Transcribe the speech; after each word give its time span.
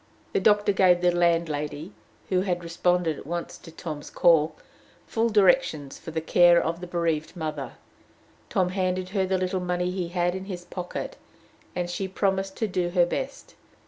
The 0.33 0.39
doctor 0.39 0.71
gave 0.71 0.99
the 1.01 1.11
landlady, 1.11 1.93
who 2.29 2.41
had 2.41 2.63
responded 2.63 3.19
at 3.19 3.27
once 3.27 3.55
to 3.59 3.71
Tom's 3.71 4.09
call, 4.09 4.55
full 5.05 5.29
directions 5.29 5.99
for 5.99 6.09
the 6.09 6.21
care 6.21 6.59
of 6.59 6.81
the 6.81 6.87
bereaved 6.87 7.35
mother; 7.35 7.73
Tom 8.49 8.69
handed 8.69 9.09
her 9.09 9.27
the 9.27 9.37
little 9.37 9.59
money 9.59 9.91
he 9.91 10.07
had 10.07 10.33
in 10.33 10.45
his 10.45 10.65
pocket, 10.65 11.17
and 11.75 11.87
she 11.87 12.07
promised 12.07 12.57
to 12.57 12.67
do 12.67 12.89
her 12.89 13.05
best. 13.05 13.53